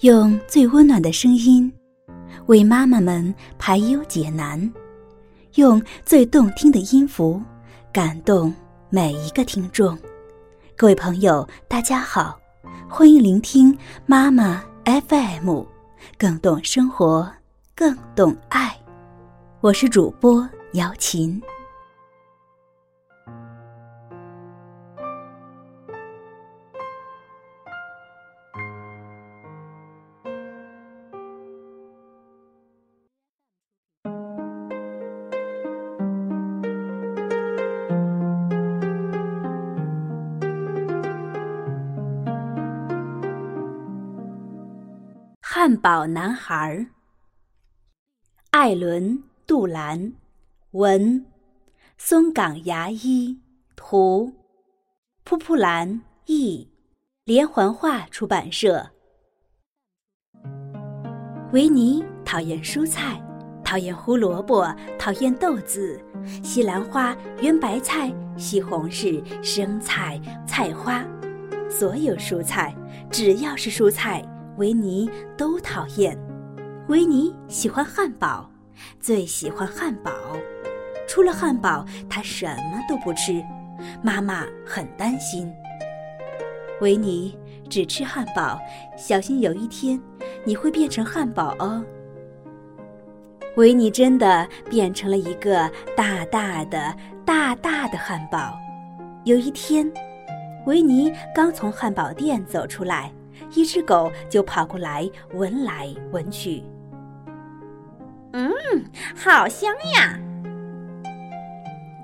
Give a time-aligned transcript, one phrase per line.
[0.00, 1.72] 用最温暖的声音，
[2.48, 4.60] 为妈妈们排忧解难；
[5.54, 7.40] 用最动听的音符，
[7.90, 8.52] 感动
[8.90, 9.96] 每一个听众。
[10.76, 12.38] 各位朋友，大家好，
[12.90, 15.62] 欢迎聆听妈妈 FM，
[16.18, 17.26] 更懂生活，
[17.74, 18.78] 更懂爱。
[19.62, 21.40] 我是主播姚琴。
[45.66, 46.86] 汉堡男孩，
[48.50, 50.12] 艾伦·杜兰，
[50.70, 51.26] 文，
[51.98, 53.40] 松岗牙医，
[53.74, 54.32] 图，
[55.24, 56.70] 扑扑兰译，
[57.24, 58.92] 连环画出版社。
[61.52, 63.20] 维尼讨厌蔬菜，
[63.64, 66.00] 讨厌胡萝卜，讨厌豆子、
[66.44, 71.04] 西兰花、圆白菜、西红柿、生菜、菜花，
[71.68, 72.72] 所有蔬菜，
[73.10, 74.24] 只要是蔬菜。
[74.56, 76.16] 维尼都讨厌，
[76.88, 78.50] 维尼喜欢汉堡，
[78.98, 80.10] 最喜欢汉堡。
[81.06, 83.44] 除了汉堡，他什么都不吃。
[84.02, 85.52] 妈妈很担心。
[86.80, 87.36] 维尼
[87.68, 88.58] 只吃汉堡，
[88.96, 90.00] 小心有一天
[90.44, 91.84] 你会变成汉堡哦。
[93.56, 96.96] 维尼真的变成了一个大大的、
[97.26, 98.58] 大大的汉堡。
[99.24, 99.90] 有一天，
[100.64, 103.12] 维尼刚从汉堡店走出来。
[103.56, 106.62] 一只狗就跑过来闻来闻去，
[108.32, 108.52] 嗯，
[109.16, 110.20] 好香呀！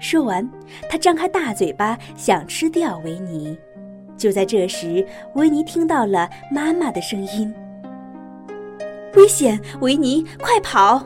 [0.00, 0.48] 说完，
[0.88, 3.58] 它张开大嘴巴想吃掉维尼。
[4.16, 7.52] 就在这时，维尼听到了妈妈的声音
[9.16, 11.04] ：“危险，维尼，快跑！”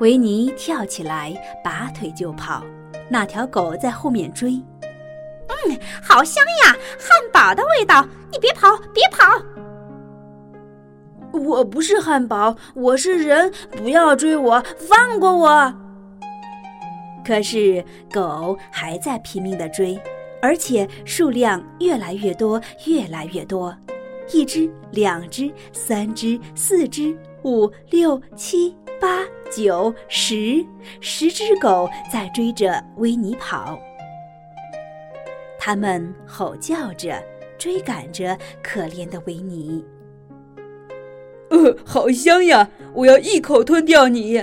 [0.00, 2.64] 维尼跳起来，拔腿就跑，
[3.10, 4.58] 那条狗在后面追。
[5.66, 8.06] 嗯，好香呀，汉堡的味道！
[8.32, 9.26] 你别跑，别跑！
[11.32, 15.72] 我不是汉堡，我是人，不要追我，放过我！
[17.24, 20.00] 可是狗还在拼命的追，
[20.40, 23.76] 而且数量越来越多，越来越多，
[24.32, 30.64] 一只、两只、三只、四只、五六七八九十，
[31.00, 33.78] 十只狗在追着维尼跑。
[35.62, 37.22] 他们吼叫着，
[37.58, 39.84] 追赶着可怜的维尼。
[41.50, 42.66] 呃，好香呀！
[42.94, 44.42] 我要一口吞掉你，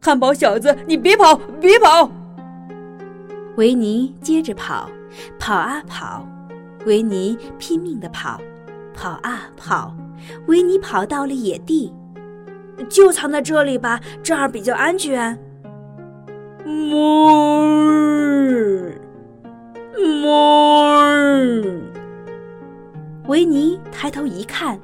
[0.00, 0.74] 汉堡小子！
[0.86, 2.10] 你别跑，别跑！
[3.56, 4.88] 维尼接着跑，
[5.38, 6.26] 跑啊跑，
[6.86, 8.40] 维尼拼命的跑，
[8.94, 9.94] 跑啊跑，
[10.46, 11.92] 维尼跑到了野地，
[12.88, 15.38] 就藏在这里吧，这儿比较安全。
[23.26, 24.78] 维尼抬头一看，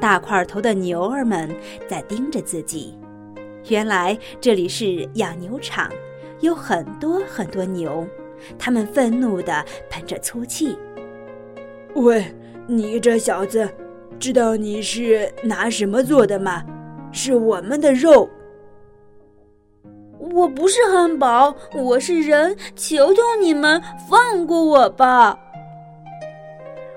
[0.00, 1.54] 大块头的牛儿们
[1.88, 2.98] 在盯着自己。
[3.68, 5.90] 原来这里是养牛场，
[6.40, 8.06] 有很多很多牛，
[8.58, 10.78] 它们愤怒地喷着粗气。
[11.94, 12.24] 喂，
[12.66, 13.68] 你这小子，
[14.18, 16.64] 知道你是拿什么做的吗？
[17.12, 18.28] 是我们的肉。
[20.18, 25.38] 我不是汉堡，我是人，求求你们放过我吧。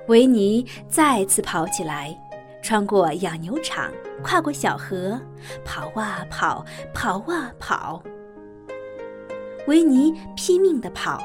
[0.07, 2.17] 维尼再次跑起来，
[2.61, 3.91] 穿过养牛场，
[4.23, 5.19] 跨过小河，
[5.65, 6.63] 跑啊跑，
[6.93, 8.01] 跑啊跑。
[9.67, 11.21] 维尼拼命地跑，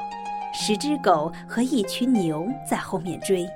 [0.53, 3.47] 十只狗和一群牛在后面追。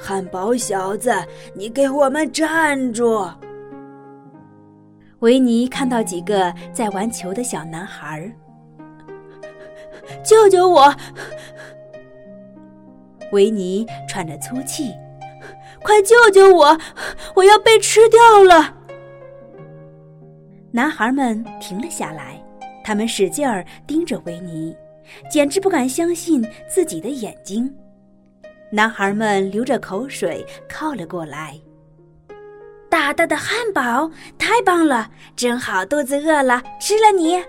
[0.00, 1.12] 汉堡小子，
[1.54, 3.28] 你给我们站住！
[5.22, 8.28] 维尼看到几个在玩球的小男孩，
[10.24, 10.92] 救救我！
[13.30, 14.92] 维尼喘着粗气，
[15.80, 16.76] 快救救我！
[17.36, 18.74] 我要被吃掉了！
[20.72, 22.44] 男孩们停了下来，
[22.82, 24.76] 他们使劲儿盯着维尼，
[25.30, 27.72] 简直不敢相信自己的眼睛。
[28.72, 31.56] 男孩们流着口水靠了过来。
[32.92, 35.08] 大大的汉堡，太棒了！
[35.34, 37.42] 正好肚子饿了，吃了你。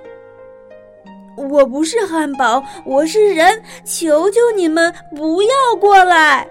[1.35, 3.61] 我不是汉堡，我是人！
[3.83, 6.47] 求求你们不要过来！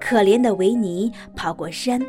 [0.00, 2.00] 可怜的维尼跑过山，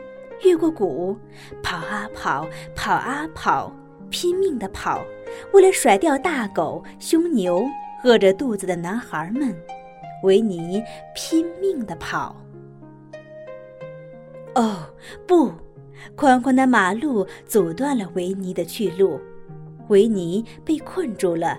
[0.44, 1.18] 越过谷，
[1.62, 3.70] 跑啊跑，跑啊跑，
[4.10, 5.04] 拼命的跑，
[5.52, 7.68] 为了甩掉大狗、凶牛、
[8.06, 9.54] 饿着肚子的男孩们。
[10.24, 10.82] 维尼
[11.14, 12.34] 拼命的跑。
[14.56, 14.86] 哦，
[15.28, 15.52] 不！
[16.16, 19.20] 宽宽的马路阻断了维尼的去路，
[19.88, 21.58] 维尼被困住了，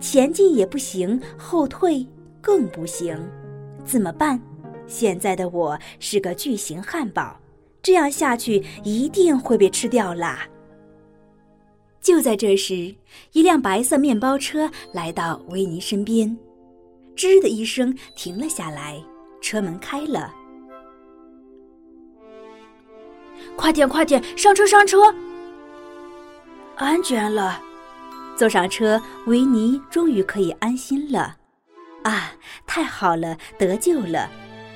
[0.00, 2.04] 前进也不行，后退
[2.40, 3.16] 更不行，
[3.84, 4.40] 怎么办？
[4.86, 7.38] 现在的我是个巨型汉堡，
[7.82, 10.46] 这样下去一定会被吃掉啦！
[12.02, 12.94] 就在这时，
[13.32, 16.36] 一辆白色面包车来到维尼身边，
[17.16, 19.02] 吱的一声停了下来，
[19.40, 20.34] 车门开了。
[23.56, 25.14] 快点，快点，上车，上车！
[26.76, 27.60] 安全了，
[28.36, 31.36] 坐上车，维尼终于可以安心了。
[32.02, 32.32] 啊，
[32.66, 34.28] 太好了，得救了！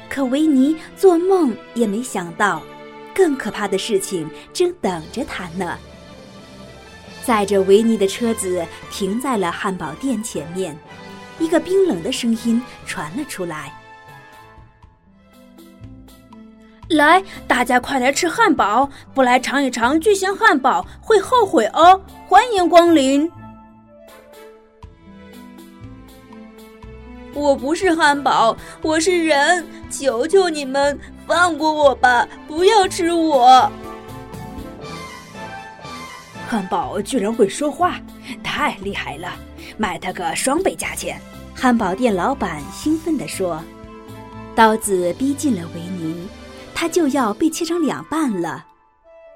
[0.08, 2.62] 可维尼做梦也没想到，
[3.14, 5.76] 更可怕的事情正等着他呢。
[7.24, 10.74] 载着维尼的车子停在了汉堡店前面，
[11.38, 13.70] 一个冰冷的声音传了出来。
[16.88, 18.88] 来，大家快来吃汉堡！
[19.12, 22.00] 不来尝一尝巨型汉堡会后悔哦！
[22.26, 23.30] 欢迎光临。
[27.34, 33.70] 我不是汉堡，我是人，求求你们放过我吧，不要吃我！
[36.48, 38.00] 汉堡居然会说话，
[38.42, 39.30] 太厉害了！
[39.76, 41.20] 卖他个双倍价钱！
[41.54, 43.62] 汉堡店老板兴奋地说。
[44.54, 46.26] 刀子逼近了维尼。
[46.80, 48.64] 他就要被切成两半了，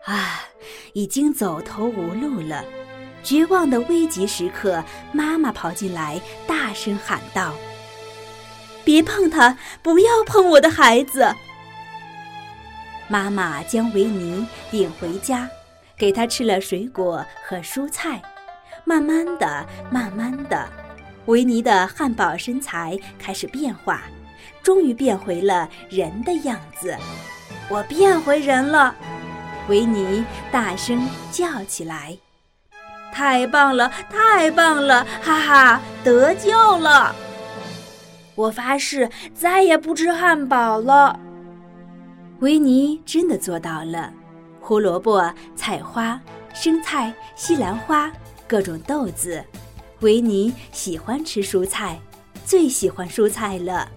[0.05, 0.45] 啊，
[0.93, 2.65] 已经走投无路了。
[3.25, 7.53] 绝望的危急时刻，妈妈跑进来，大声喊道
[8.87, 11.35] ：“别碰他，不要碰我的孩子！”
[13.11, 15.49] 妈妈将维尼领回家，
[15.99, 18.23] 给他吃了水果和蔬菜。
[18.85, 20.69] 慢慢的，慢慢的，
[21.27, 24.05] 维尼的汉堡身材开始变化。
[24.63, 26.97] 终于变回了人的样子，
[27.69, 28.95] 我变回人了！
[29.69, 32.17] 维尼大声叫起来
[33.13, 35.05] ：“太棒了，太棒了！
[35.23, 37.15] 哈哈，得救了！
[38.35, 41.19] 我发誓再也不吃汉堡了。”
[42.41, 44.13] 维尼真的做到了。
[44.61, 46.21] 胡萝卜、菜花、
[46.55, 48.11] 生菜、西兰花，
[48.49, 49.45] 各种豆子。
[50.01, 52.01] 维尼喜欢吃蔬菜，
[52.45, 53.89] 最喜欢蔬菜了。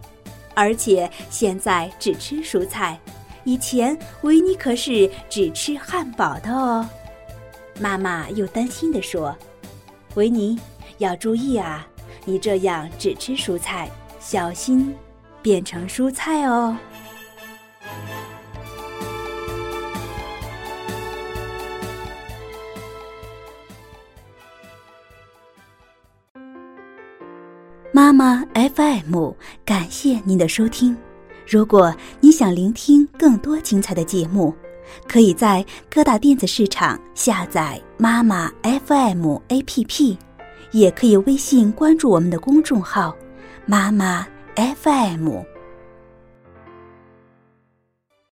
[0.55, 2.99] 而且现在只吃蔬菜，
[3.43, 6.87] 以前维尼可是只吃汉堡的哦。
[7.79, 9.35] 妈妈又担心地说
[10.15, 10.57] ：“维尼
[10.97, 11.85] 要注意啊，
[12.23, 14.95] 你这样只吃蔬菜，小心
[15.41, 16.75] 变成蔬菜哦。”
[27.95, 29.31] 妈妈 FM，
[29.63, 30.97] 感谢您的收听。
[31.47, 34.53] 如果你想聆听更多精彩的节目，
[35.07, 40.17] 可以在各大电子市场下载妈妈 FM APP，
[40.73, 43.15] 也可以微信关注我们的公众号
[43.65, 44.27] “妈妈
[44.57, 45.54] FM”。